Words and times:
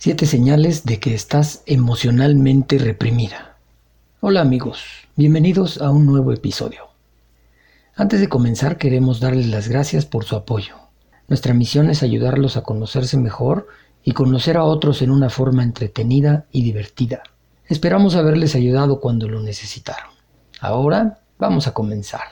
Siete 0.00 0.26
señales 0.26 0.84
de 0.84 1.00
que 1.00 1.12
estás 1.12 1.64
emocionalmente 1.66 2.78
reprimida. 2.78 3.56
Hola 4.20 4.42
amigos, 4.42 4.84
bienvenidos 5.16 5.82
a 5.82 5.90
un 5.90 6.06
nuevo 6.06 6.32
episodio. 6.32 6.82
Antes 7.96 8.20
de 8.20 8.28
comenzar 8.28 8.78
queremos 8.78 9.18
darles 9.18 9.48
las 9.48 9.66
gracias 9.66 10.06
por 10.06 10.22
su 10.22 10.36
apoyo. 10.36 10.76
Nuestra 11.26 11.52
misión 11.52 11.90
es 11.90 12.04
ayudarlos 12.04 12.56
a 12.56 12.62
conocerse 12.62 13.16
mejor 13.16 13.66
y 14.04 14.12
conocer 14.12 14.56
a 14.56 14.62
otros 14.62 15.02
en 15.02 15.10
una 15.10 15.30
forma 15.30 15.64
entretenida 15.64 16.46
y 16.52 16.62
divertida. 16.62 17.24
Esperamos 17.66 18.14
haberles 18.14 18.54
ayudado 18.54 19.00
cuando 19.00 19.28
lo 19.28 19.42
necesitaron. 19.42 20.12
Ahora 20.60 21.22
vamos 21.40 21.66
a 21.66 21.74
comenzar. 21.74 22.28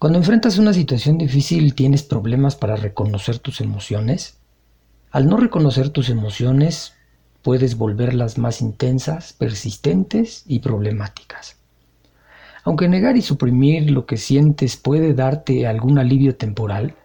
Cuando 0.00 0.18
enfrentas 0.18 0.58
una 0.58 0.72
situación 0.72 1.18
difícil 1.18 1.76
tienes 1.76 2.02
problemas 2.02 2.56
para 2.56 2.74
reconocer 2.74 3.38
tus 3.38 3.60
emociones, 3.60 4.40
al 5.16 5.28
no 5.28 5.38
reconocer 5.38 5.88
tus 5.88 6.10
emociones, 6.10 6.92
puedes 7.40 7.78
volverlas 7.78 8.36
más 8.36 8.60
intensas, 8.60 9.32
persistentes 9.32 10.44
y 10.46 10.58
problemáticas. 10.58 11.56
Aunque 12.64 12.86
negar 12.86 13.16
y 13.16 13.22
suprimir 13.22 13.90
lo 13.90 14.04
que 14.04 14.18
sientes 14.18 14.76
puede 14.76 15.14
darte 15.14 15.66
algún 15.66 15.98
alivio 15.98 16.36
temporal, 16.36 16.96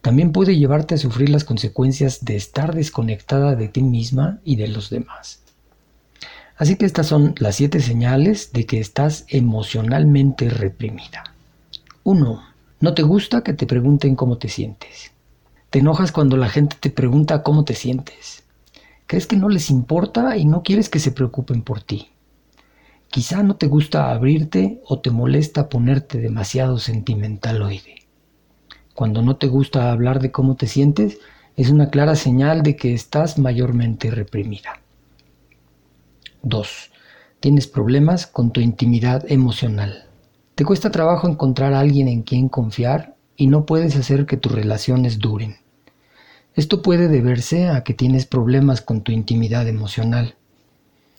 también 0.00 0.32
puede 0.32 0.56
llevarte 0.56 0.94
a 0.94 0.96
sufrir 0.96 1.28
las 1.28 1.44
consecuencias 1.44 2.24
de 2.24 2.36
estar 2.36 2.74
desconectada 2.74 3.54
de 3.56 3.68
ti 3.68 3.82
misma 3.82 4.38
y 4.42 4.56
de 4.56 4.68
los 4.68 4.88
demás. 4.88 5.42
Así 6.56 6.76
que 6.76 6.86
estas 6.86 7.08
son 7.08 7.34
las 7.40 7.56
siete 7.56 7.80
señales 7.80 8.52
de 8.54 8.64
que 8.64 8.80
estás 8.80 9.26
emocionalmente 9.28 10.48
reprimida. 10.48 11.34
1. 12.04 12.42
No 12.80 12.94
te 12.94 13.02
gusta 13.02 13.42
que 13.42 13.52
te 13.52 13.66
pregunten 13.66 14.16
cómo 14.16 14.38
te 14.38 14.48
sientes. 14.48 15.12
Te 15.70 15.78
enojas 15.78 16.10
cuando 16.10 16.36
la 16.36 16.48
gente 16.48 16.76
te 16.80 16.90
pregunta 16.90 17.44
cómo 17.44 17.64
te 17.64 17.74
sientes. 17.74 18.42
Crees 19.06 19.28
que 19.28 19.36
no 19.36 19.48
les 19.48 19.70
importa 19.70 20.36
y 20.36 20.44
no 20.44 20.64
quieres 20.64 20.88
que 20.88 20.98
se 20.98 21.12
preocupen 21.12 21.62
por 21.62 21.80
ti. 21.80 22.10
Quizá 23.08 23.44
no 23.44 23.54
te 23.54 23.68
gusta 23.68 24.10
abrirte 24.10 24.80
o 24.84 24.98
te 24.98 25.10
molesta 25.10 25.68
ponerte 25.68 26.18
demasiado 26.18 26.78
sentimental 26.78 27.62
oide. 27.62 28.02
Cuando 28.94 29.22
no 29.22 29.36
te 29.36 29.46
gusta 29.46 29.92
hablar 29.92 30.20
de 30.20 30.32
cómo 30.32 30.56
te 30.56 30.66
sientes, 30.66 31.18
es 31.56 31.70
una 31.70 31.88
clara 31.88 32.16
señal 32.16 32.62
de 32.64 32.74
que 32.74 32.92
estás 32.92 33.38
mayormente 33.38 34.10
reprimida. 34.10 34.80
2. 36.42 36.90
Tienes 37.38 37.68
problemas 37.68 38.26
con 38.26 38.50
tu 38.50 38.60
intimidad 38.60 39.24
emocional. 39.30 40.06
Te 40.56 40.64
cuesta 40.64 40.90
trabajo 40.90 41.28
encontrar 41.28 41.74
a 41.74 41.80
alguien 41.80 42.08
en 42.08 42.22
quien 42.22 42.48
confiar 42.48 43.14
y 43.40 43.46
no 43.46 43.64
puedes 43.64 43.96
hacer 43.96 44.26
que 44.26 44.36
tus 44.36 44.52
relaciones 44.52 45.18
duren. 45.18 45.56
Esto 46.54 46.82
puede 46.82 47.08
deberse 47.08 47.68
a 47.68 47.84
que 47.84 47.94
tienes 47.94 48.26
problemas 48.26 48.82
con 48.82 49.00
tu 49.00 49.12
intimidad 49.12 49.66
emocional. 49.66 50.34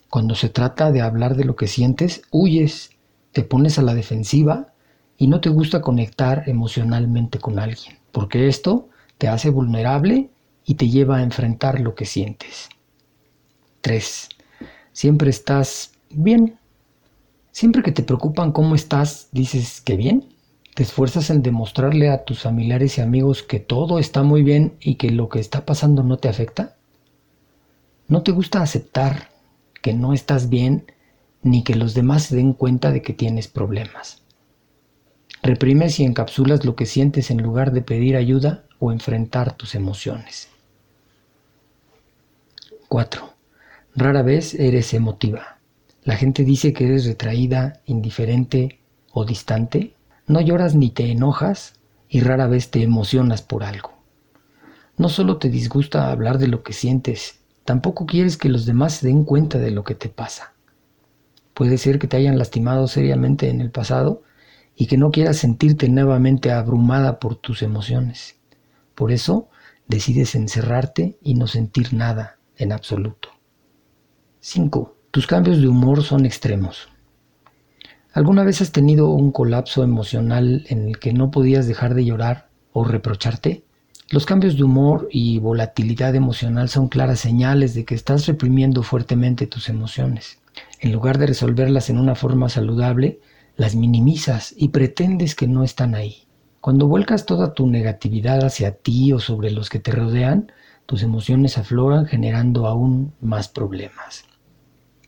Cuando 0.07 0.35
se 0.35 0.47
trata 0.47 0.91
de 0.91 1.01
hablar 1.01 1.35
de 1.35 1.45
lo 1.45 1.55
que 1.55 1.65
sientes, 1.65 2.21
huyes, 2.29 2.91
te 3.31 3.41
pones 3.41 3.79
a 3.79 3.81
la 3.81 3.95
defensiva 3.95 4.71
y 5.17 5.29
no 5.29 5.41
te 5.41 5.49
gusta 5.49 5.81
conectar 5.81 6.43
emocionalmente 6.45 7.39
con 7.39 7.57
alguien, 7.57 7.97
porque 8.11 8.47
esto 8.47 8.87
te 9.17 9.27
hace 9.27 9.49
vulnerable 9.49 10.29
y 10.63 10.75
te 10.75 10.89
lleva 10.89 11.17
a 11.17 11.23
enfrentar 11.23 11.79
lo 11.79 11.95
que 11.95 12.05
sientes. 12.05 12.69
3. 13.81 14.29
Siempre 14.91 15.31
estás 15.31 15.93
bien. 16.11 16.59
Siempre 17.51 17.81
que 17.81 17.91
te 17.91 18.03
preocupan 18.03 18.51
cómo 18.51 18.75
estás, 18.75 19.29
dices 19.31 19.81
que 19.81 19.95
bien. 19.95 20.31
¿Te 20.73 20.83
esfuerzas 20.83 21.29
en 21.29 21.41
demostrarle 21.41 22.09
a 22.09 22.23
tus 22.23 22.39
familiares 22.39 22.97
y 22.97 23.01
amigos 23.01 23.43
que 23.43 23.59
todo 23.59 23.99
está 23.99 24.23
muy 24.23 24.41
bien 24.41 24.77
y 24.79 24.95
que 24.95 25.11
lo 25.11 25.27
que 25.27 25.39
está 25.39 25.65
pasando 25.65 26.01
no 26.01 26.17
te 26.17 26.29
afecta? 26.29 26.77
¿No 28.07 28.23
te 28.23 28.31
gusta 28.31 28.61
aceptar 28.61 29.29
que 29.81 29.93
no 29.93 30.13
estás 30.13 30.49
bien 30.49 30.85
ni 31.43 31.63
que 31.63 31.75
los 31.75 31.93
demás 31.93 32.23
se 32.23 32.37
den 32.37 32.53
cuenta 32.53 32.91
de 32.91 33.01
que 33.01 33.11
tienes 33.11 33.49
problemas? 33.49 34.23
Reprimes 35.43 35.99
y 35.99 36.05
encapsulas 36.05 36.63
lo 36.63 36.75
que 36.77 36.85
sientes 36.85 37.31
en 37.31 37.41
lugar 37.41 37.73
de 37.73 37.81
pedir 37.81 38.15
ayuda 38.15 38.63
o 38.79 38.93
enfrentar 38.93 39.57
tus 39.57 39.75
emociones. 39.75 40.49
4. 42.87 43.33
Rara 43.95 44.21
vez 44.21 44.53
eres 44.53 44.93
emotiva. 44.93 45.59
La 46.03 46.15
gente 46.15 46.45
dice 46.45 46.71
que 46.71 46.85
eres 46.85 47.05
retraída, 47.05 47.81
indiferente 47.85 48.79
o 49.11 49.25
distante 49.25 49.95
no 50.27 50.41
lloras 50.41 50.75
ni 50.75 50.89
te 50.89 51.11
enojas 51.11 51.73
y 52.07 52.21
rara 52.21 52.47
vez 52.47 52.71
te 52.71 52.83
emocionas 52.83 53.41
por 53.41 53.63
algo. 53.63 53.93
No 54.97 55.09
solo 55.09 55.37
te 55.37 55.49
disgusta 55.49 56.11
hablar 56.11 56.37
de 56.37 56.47
lo 56.47 56.63
que 56.63 56.73
sientes, 56.73 57.39
tampoco 57.65 58.05
quieres 58.05 58.37
que 58.37 58.49
los 58.49 58.65
demás 58.65 58.93
se 58.93 59.07
den 59.07 59.23
cuenta 59.23 59.57
de 59.57 59.71
lo 59.71 59.83
que 59.83 59.95
te 59.95 60.09
pasa. 60.09 60.53
Puede 61.53 61.77
ser 61.77 61.99
que 61.99 62.07
te 62.07 62.17
hayan 62.17 62.37
lastimado 62.37 62.87
seriamente 62.87 63.49
en 63.49 63.61
el 63.61 63.71
pasado 63.71 64.23
y 64.75 64.87
que 64.87 64.97
no 64.97 65.11
quieras 65.11 65.37
sentirte 65.37 65.89
nuevamente 65.89 66.51
abrumada 66.51 67.19
por 67.19 67.35
tus 67.35 67.61
emociones. 67.61 68.37
Por 68.95 69.11
eso 69.11 69.49
decides 69.87 70.35
encerrarte 70.35 71.17
y 71.21 71.35
no 71.35 71.47
sentir 71.47 71.93
nada 71.93 72.37
en 72.57 72.71
absoluto. 72.71 73.29
5. 74.39 74.95
Tus 75.11 75.27
cambios 75.27 75.61
de 75.61 75.67
humor 75.67 76.03
son 76.03 76.25
extremos. 76.25 76.89
¿Alguna 78.13 78.43
vez 78.43 78.59
has 78.59 78.73
tenido 78.73 79.09
un 79.09 79.31
colapso 79.31 79.83
emocional 79.83 80.65
en 80.67 80.89
el 80.89 80.99
que 80.99 81.13
no 81.13 81.31
podías 81.31 81.65
dejar 81.65 81.95
de 81.95 82.03
llorar 82.03 82.49
o 82.73 82.83
reprocharte? 82.83 83.63
Los 84.09 84.25
cambios 84.25 84.57
de 84.57 84.63
humor 84.63 85.07
y 85.09 85.39
volatilidad 85.39 86.13
emocional 86.13 86.67
son 86.67 86.89
claras 86.89 87.21
señales 87.21 87.73
de 87.73 87.85
que 87.85 87.95
estás 87.95 88.25
reprimiendo 88.25 88.83
fuertemente 88.83 89.47
tus 89.47 89.69
emociones. 89.69 90.39
En 90.81 90.91
lugar 90.91 91.19
de 91.19 91.27
resolverlas 91.27 91.89
en 91.89 91.97
una 91.97 92.15
forma 92.15 92.49
saludable, 92.49 93.21
las 93.55 93.75
minimizas 93.75 94.53
y 94.57 94.69
pretendes 94.69 95.33
que 95.33 95.47
no 95.47 95.63
están 95.63 95.95
ahí. 95.95 96.25
Cuando 96.59 96.87
vuelcas 96.87 97.25
toda 97.25 97.53
tu 97.53 97.65
negatividad 97.65 98.43
hacia 98.43 98.73
ti 98.73 99.13
o 99.13 99.19
sobre 99.19 99.51
los 99.51 99.69
que 99.69 99.79
te 99.79 99.93
rodean, 99.93 100.51
tus 100.85 101.01
emociones 101.01 101.57
afloran 101.57 102.07
generando 102.07 102.67
aún 102.67 103.13
más 103.21 103.47
problemas. 103.47 104.25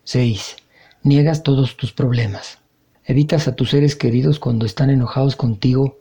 6. 0.04 0.56
Niegas 1.02 1.42
todos 1.42 1.76
tus 1.76 1.92
problemas. 1.92 2.63
Evitas 3.06 3.48
a 3.48 3.54
tus 3.54 3.70
seres 3.70 3.96
queridos 3.96 4.38
cuando 4.38 4.64
están 4.64 4.88
enojados 4.88 5.36
contigo 5.36 5.98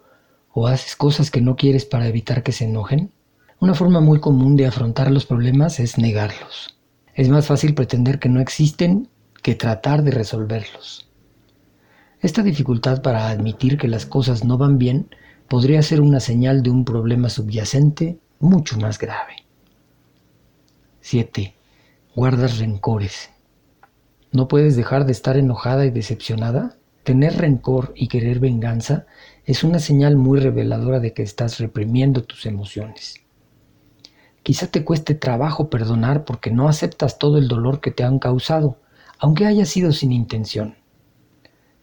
o 0.54 0.68
haces 0.68 0.96
cosas 0.96 1.32
que 1.32 1.42
no 1.42 1.58
quieres 1.58 1.84
para 1.84 2.08
evitar 2.08 2.44
que 2.44 2.54
se 2.54 2.64
enojen. 2.64 3.12
Una 3.60 3.74
forma 3.74 4.00
muy 4.00 4.22
común 4.22 4.56
de 4.56 4.68
afrontar 4.68 5.12
los 5.12 5.26
problemas 5.26 5.82
es 5.82 5.98
negarlos. 5.98 6.78
Es 7.14 7.28
más 7.28 7.48
fácil 7.48 7.74
pretender 7.74 8.20
que 8.20 8.30
no 8.30 8.40
existen 8.40 9.10
que 9.42 9.56
tratar 9.56 10.04
de 10.04 10.12
resolverlos. 10.12 11.10
Esta 12.22 12.42
dificultad 12.42 13.02
para 13.02 13.28
admitir 13.28 13.78
que 13.78 13.90
las 13.90 14.06
cosas 14.06 14.46
no 14.46 14.58
van 14.58 14.78
bien 14.78 15.14
podría 15.50 15.82
ser 15.82 16.00
una 16.00 16.22
señal 16.22 16.64
de 16.64 16.70
un 16.70 16.86
problema 16.86 17.30
subyacente 17.30 18.18
mucho 18.40 18.78
más 18.78 18.98
grave. 18.98 19.36
7. 21.02 21.54
Guardas 22.16 22.60
rencores. 22.60 23.30
¿No 24.32 24.48
puedes 24.48 24.78
dejar 24.78 25.06
de 25.06 25.12
estar 25.12 25.36
enojada 25.36 25.86
y 25.86 25.92
decepcionada? 25.92 26.78
Tener 27.04 27.38
rencor 27.38 27.92
y 27.96 28.08
querer 28.08 28.40
venganza 28.40 29.06
es 29.46 29.66
una 29.66 29.80
señal 29.80 30.16
muy 30.16 30.40
reveladora 30.40 31.02
de 31.02 31.14
que 31.14 31.22
estás 31.22 31.60
reprimiendo 31.60 32.24
tus 32.24 32.46
emociones. 32.46 33.16
Quizá 34.42 34.68
te 34.68 34.86
cueste 34.86 35.14
trabajo 35.14 35.70
perdonar 35.70 36.24
porque 36.24 36.52
no 36.52 36.70
aceptas 36.70 37.20
todo 37.20 37.38
el 37.38 37.48
dolor 37.48 37.82
que 37.82 37.92
te 37.92 38.04
han 38.04 38.20
causado, 38.20 38.78
aunque 39.20 39.46
haya 39.46 39.66
sido 39.66 39.92
sin 39.92 40.14
intención. 40.14 40.76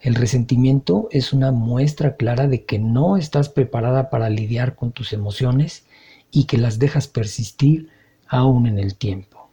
El 0.01 0.15
resentimiento 0.15 1.09
es 1.11 1.35
una 1.35 1.53
muestra 1.53 2.17
clara 2.17 2.49
de 2.49 2.65
que 2.65 2.79
no 2.79 3.19
estás 3.19 3.51
preparada 3.51 4.09
para 4.09 4.31
lidiar 4.31 4.75
con 4.75 4.93
tus 4.93 5.13
emociones 5.13 5.85
y 6.31 6.45
que 6.45 6.57
las 6.57 6.79
dejas 6.79 7.09
persistir 7.09 7.91
aún 8.27 8.67
en 8.67 8.79
el 8.79 8.97
tiempo. 8.97 9.51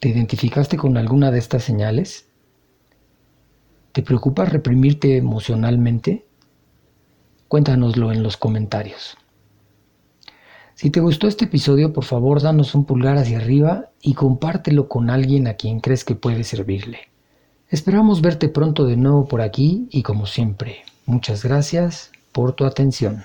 ¿Te 0.00 0.08
identificaste 0.08 0.76
con 0.76 0.96
alguna 0.96 1.30
de 1.30 1.38
estas 1.38 1.62
señales? 1.62 2.27
¿Te 3.98 4.04
preocupa 4.04 4.44
reprimirte 4.44 5.16
emocionalmente? 5.16 6.24
Cuéntanoslo 7.48 8.12
en 8.12 8.22
los 8.22 8.36
comentarios. 8.36 9.16
Si 10.76 10.90
te 10.90 11.00
gustó 11.00 11.26
este 11.26 11.46
episodio, 11.46 11.92
por 11.92 12.04
favor 12.04 12.40
danos 12.40 12.76
un 12.76 12.84
pulgar 12.84 13.18
hacia 13.18 13.38
arriba 13.38 13.90
y 14.00 14.14
compártelo 14.14 14.88
con 14.88 15.10
alguien 15.10 15.48
a 15.48 15.54
quien 15.54 15.80
crees 15.80 16.04
que 16.04 16.14
puede 16.14 16.44
servirle. 16.44 17.08
Esperamos 17.70 18.20
verte 18.20 18.48
pronto 18.48 18.84
de 18.84 18.96
nuevo 18.96 19.26
por 19.26 19.40
aquí 19.40 19.88
y 19.90 20.04
como 20.04 20.26
siempre, 20.26 20.84
muchas 21.04 21.42
gracias 21.42 22.12
por 22.30 22.52
tu 22.52 22.66
atención. 22.66 23.24